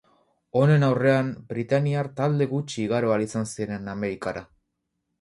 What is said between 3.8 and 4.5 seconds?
Amerikara.